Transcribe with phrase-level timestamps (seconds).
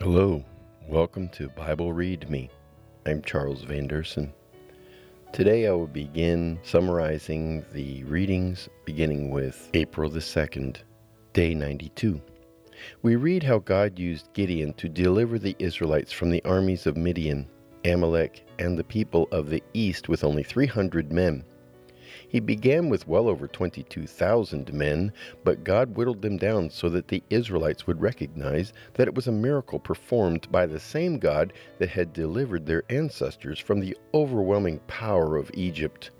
[0.00, 0.44] Hello,
[0.86, 2.48] welcome to Bible Read Me.
[3.04, 4.30] I'm Charles Van Deursen.
[5.32, 10.76] Today I will begin summarizing the readings beginning with April the 2nd,
[11.32, 12.22] day 92.
[13.02, 17.48] We read how God used Gideon to deliver the Israelites from the armies of Midian,
[17.84, 21.42] Amalek, and the people of the east with only 300 men.
[22.26, 25.12] He began with well over 22,000 men,
[25.44, 29.32] but God whittled them down so that the Israelites would recognize that it was a
[29.32, 35.36] miracle performed by the same God that had delivered their ancestors from the overwhelming power
[35.36, 36.10] of Egypt.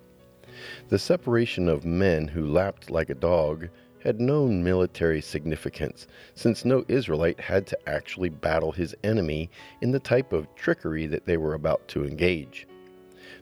[0.88, 3.68] The separation of men who lapped like a dog
[4.04, 9.98] had no military significance, since no Israelite had to actually battle his enemy in the
[9.98, 12.67] type of trickery that they were about to engage.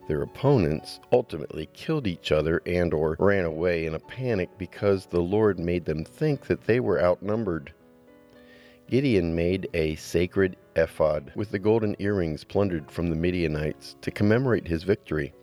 [0.06, 5.20] Their opponents ultimately killed each other and or ran away in a panic because the
[5.20, 7.72] Lord made them think that they were outnumbered.
[8.88, 14.68] Gideon made a sacred ephod with the golden earrings plundered from the Midianites to commemorate
[14.68, 15.34] his victory.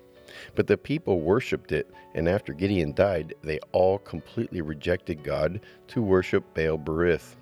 [0.55, 6.01] But the people worshipped it, and after Gideon died, they all completely rejected God to
[6.01, 7.35] worship Baal Berith.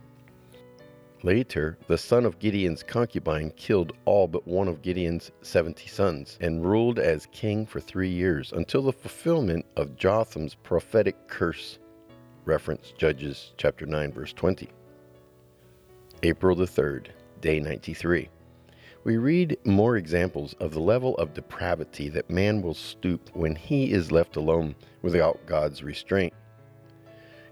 [1.24, 6.66] Later, the son of Gideon's concubine killed all but one of Gideon's seventy sons and
[6.66, 11.78] ruled as king for three years until the fulfillment of Jotham's prophetic curse.
[12.46, 14.68] Reference Judges chapter 9 verse 20.
[16.24, 17.08] April the 3rd,
[17.40, 18.28] day 93.
[19.04, 23.92] We read more examples of the level of depravity that man will stoop when he
[23.92, 26.34] is left alone without God's restraint.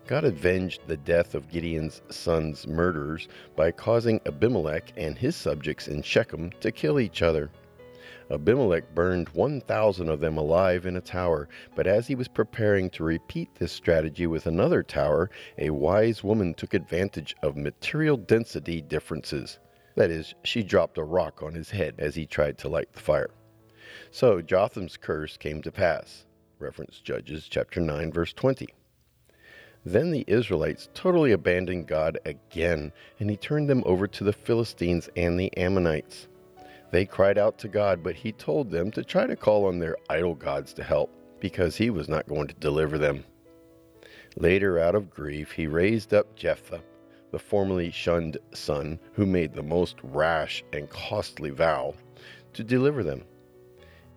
[0.07, 6.01] God avenged the death of Gideon's sons' murderers by causing Abimelech and his subjects in
[6.01, 7.51] Shechem to kill each other.
[8.31, 13.03] Abimelech burned 1,000 of them alive in a tower, but as he was preparing to
[13.03, 19.59] repeat this strategy with another tower, a wise woman took advantage of material density differences.
[19.95, 22.99] That is, she dropped a rock on his head as he tried to light the
[22.99, 23.31] fire.
[24.11, 26.25] So Jotham's curse came to pass.
[26.59, 28.67] Reference Judges chapter 9 verse 20.
[29.85, 35.09] Then the Israelites totally abandoned God again, and he turned them over to the Philistines
[35.15, 36.27] and the Ammonites.
[36.91, 39.95] They cried out to God, but he told them to try to call on their
[40.09, 43.23] idol gods to help, because he was not going to deliver them.
[44.35, 46.83] Later, out of grief, he raised up Jephthah,
[47.31, 51.93] the formerly shunned son, who made the most rash and costly vow,
[52.53, 53.23] to deliver them.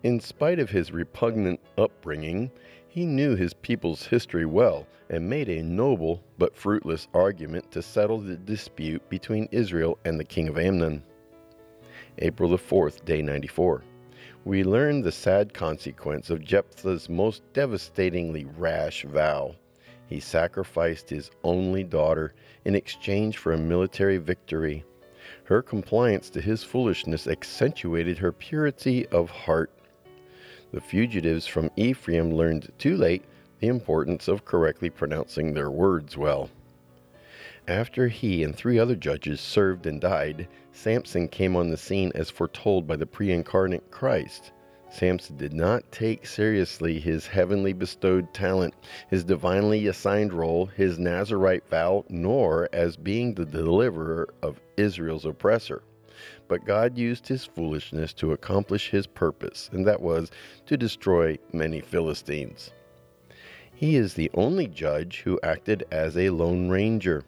[0.03, 2.51] In spite of his repugnant upbringing,
[2.93, 8.19] he knew his people's history well and made a noble but fruitless argument to settle
[8.19, 11.01] the dispute between Israel and the king of Ammon.
[12.19, 13.83] April the 4th, day 94.
[14.45, 19.55] We learn the sad consequence of Jephthah's most devastatingly rash vow.
[20.05, 24.85] He sacrificed his only daughter in exchange for a military victory.
[25.45, 29.71] Her compliance to his foolishness accentuated her purity of heart.
[30.73, 33.23] The fugitives from Ephraim learned too late
[33.59, 36.49] the importance of correctly pronouncing their words well.
[37.67, 42.31] After he and three other judges served and died, Samson came on the scene as
[42.31, 44.51] foretold by the pre incarnate Christ.
[44.89, 48.73] Samson did not take seriously his heavenly bestowed talent,
[49.11, 55.83] his divinely assigned role, his Nazarite vow, nor as being the deliverer of Israel's oppressor.
[56.47, 60.31] But God used his foolishness to accomplish his purpose, and that was
[60.65, 62.71] to destroy many Philistines.
[63.73, 67.23] He is the only judge who acted as a lone ranger.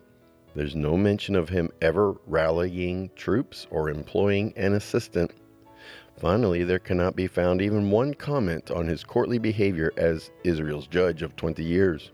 [0.53, 5.31] There's no mention of him ever rallying troops or employing an assistant.
[6.17, 11.21] Finally, there cannot be found even one comment on his courtly behavior as Israel's judge
[11.21, 12.11] of 20 years.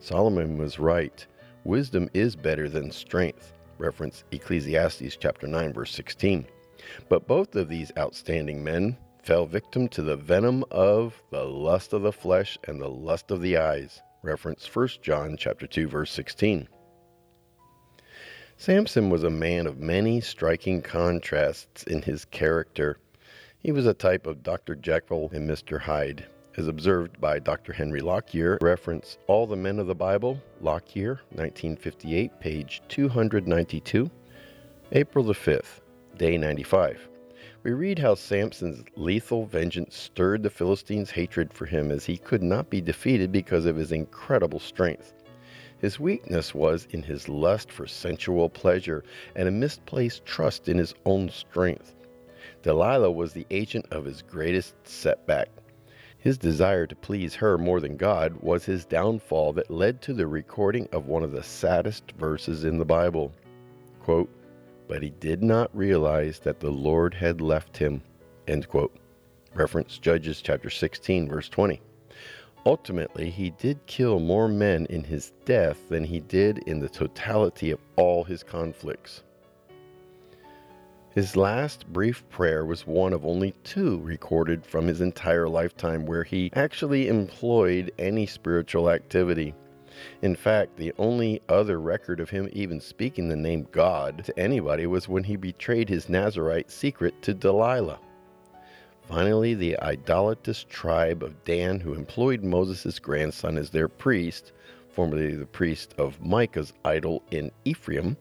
[0.00, 1.24] Solomon was right.
[1.62, 6.46] Wisdom is better than strength reference Ecclesiastes chapter 9 verse 16.
[7.08, 12.02] But both of these outstanding men fell victim to the venom of the lust of
[12.02, 16.68] the flesh and the lust of the eyes, reference 1 John chapter 2 verse 16.
[18.56, 22.98] Samson was a man of many striking contrasts in his character.
[23.58, 24.74] He was a type of Dr.
[24.74, 25.80] Jekyll and Mr.
[25.80, 27.72] Hyde, as observed by Dr.
[27.72, 34.10] Henry Lockyer, reference All the Men of the Bible, Lockyer, 1958, page 292.
[34.92, 35.80] April the 5th,
[36.16, 37.08] day 95.
[37.62, 42.42] We read how Samson's lethal vengeance stirred the Philistines' hatred for him as he could
[42.42, 45.12] not be defeated because of his incredible strength.
[45.78, 49.04] His weakness was in his lust for sensual pleasure
[49.36, 51.94] and a misplaced trust in his own strength.
[52.62, 55.48] Delilah was the agent of his greatest setback.
[56.20, 60.26] His desire to please her more than God was his downfall that led to the
[60.26, 63.32] recording of one of the saddest verses in the Bible.
[64.00, 64.28] Quote,
[64.86, 68.02] but he did not realize that the Lord had left him.
[68.46, 68.94] End quote.
[69.54, 71.80] Reference Judges chapter 16, verse 20.
[72.66, 77.70] Ultimately, he did kill more men in his death than he did in the totality
[77.70, 79.22] of all his conflicts.
[81.12, 86.22] His last brief prayer was one of only two recorded from his entire lifetime where
[86.22, 89.52] he actually employed any spiritual activity.
[90.22, 94.86] In fact, the only other record of him even speaking the name God to anybody
[94.86, 97.98] was when he betrayed his Nazarite secret to Delilah.
[99.02, 104.52] Finally, the idolatrous tribe of Dan, who employed Moses' grandson as their priest,
[104.92, 108.16] formerly the priest of Micah's idol in Ephraim,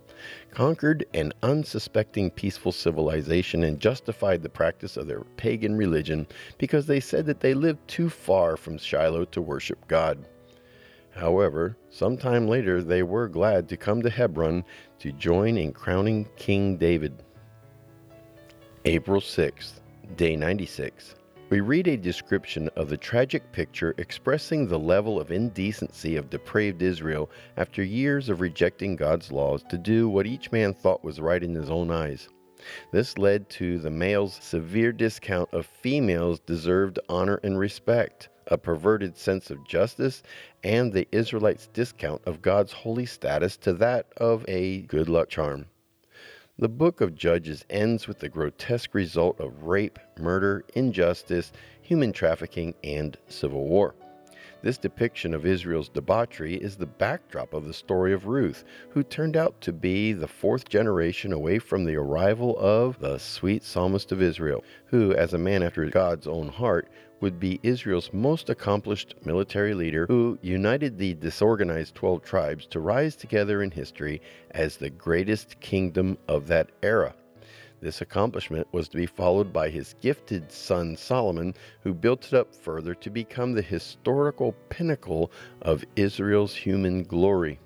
[0.51, 6.27] conquered an unsuspecting peaceful civilization and justified the practice of their pagan religion
[6.57, 10.25] because they said that they lived too far from Shiloh to worship God.
[11.11, 14.63] However, sometime later they were glad to come to Hebron
[14.99, 17.23] to join in crowning King David.
[18.85, 19.81] April 6th,
[20.15, 21.15] Day 96.
[21.49, 26.83] We read a description of the tragic picture expressing the level of indecency of depraved
[26.83, 31.41] Israel after years of rejecting God's laws to do what each man thought was right
[31.41, 32.29] in his own eyes.
[32.91, 39.17] This led to the male's severe discount of females' deserved honor and respect, a perverted
[39.17, 40.21] sense of justice,
[40.63, 45.65] and the Israelites' discount of God's holy status to that of a good luck charm.
[46.59, 52.73] The book of Judges ends with the grotesque result of rape, murder, injustice, human trafficking,
[52.83, 53.95] and civil war.
[54.61, 59.37] This depiction of Israel's debauchery is the backdrop of the story of Ruth, who turned
[59.37, 64.21] out to be the fourth generation away from the arrival of the sweet psalmist of
[64.21, 66.89] Israel, who, as a man after God's own heart,
[67.21, 73.15] would be Israel's most accomplished military leader who united the disorganized 12 tribes to rise
[73.15, 74.21] together in history
[74.51, 77.15] as the greatest kingdom of that era.
[77.81, 82.53] This accomplishment was to be followed by his gifted son Solomon, who built it up
[82.53, 85.31] further to become the historical pinnacle
[85.61, 87.59] of Israel's human glory.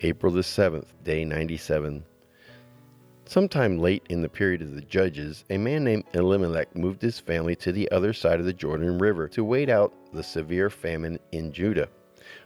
[0.00, 2.04] April the 7th, day 97.
[3.26, 7.54] Sometime late in the period of the Judges, a man named Elimelech moved his family
[7.56, 11.52] to the other side of the Jordan River to wait out the severe famine in
[11.52, 11.88] Judah.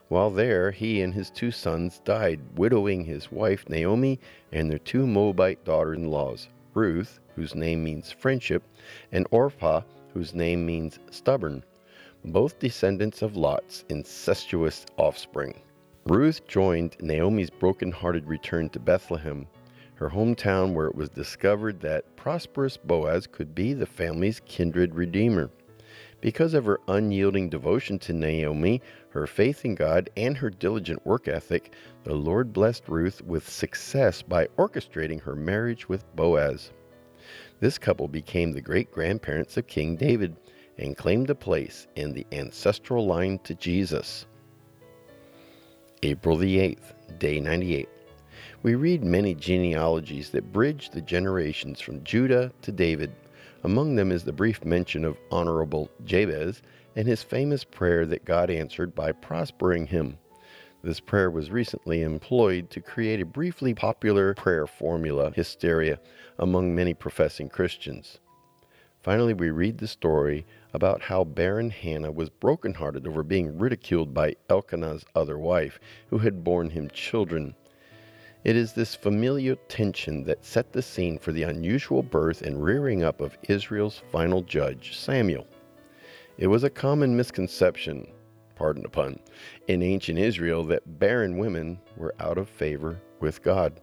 [0.09, 4.21] While there, he and his two sons died, widowing his wife Naomi
[4.53, 8.63] and their two Moabite daughters in laws, Ruth, whose name means friendship,
[9.13, 11.65] and Orpah, whose name means stubborn,
[12.25, 15.61] both descendants of Lot's incestuous offspring.
[16.07, 19.47] Ruth joined Naomi's broken-hearted return to Bethlehem,
[19.95, 25.51] her hometown where it was discovered that prosperous Boaz could be the family's kindred redeemer.
[26.25, 28.81] Because of her unyielding devotion to Naomi,
[29.11, 31.75] her faith in God, and her diligent work ethic,
[32.05, 36.73] the Lord blessed Ruth with success by orchestrating her marriage with Boaz.
[37.61, 40.35] This couple became the great grandparents of King David
[40.79, 44.25] and claimed a place in the ancestral line to Jesus.
[46.03, 47.87] April the 8th, day 98.
[48.63, 53.13] We read many genealogies that bridge the generations from Judah to David.
[53.65, 56.61] Among them is the brief mention of Honorable Jabez
[56.95, 60.19] and his famous prayer that God answered by prospering him.
[60.83, 65.99] This prayer was recently employed to create a briefly popular prayer formula, hysteria,
[66.39, 68.19] among many professing Christians.
[69.03, 70.45] Finally, we read the story
[70.75, 76.45] about how barren Hannah was brokenhearted over being ridiculed by Elkanah's other wife, who had
[76.45, 77.55] borne him children.
[78.45, 83.03] It is this familial tension that set the scene for the unusual birth and rearing
[83.03, 85.47] up of Israel's final judge, Samuel.
[86.37, 88.07] It was a common misconception,
[88.55, 89.19] pardon the pun,
[89.69, 93.81] in ancient Israel that barren women were out of favor with God.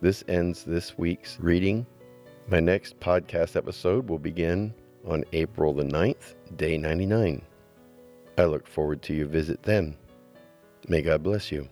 [0.00, 1.84] This ends this week's reading.
[2.46, 4.72] My next podcast episode will begin
[5.04, 7.42] on April the 9th, day 99.
[8.38, 9.96] I look forward to your visit then.
[10.86, 11.68] May God bless you.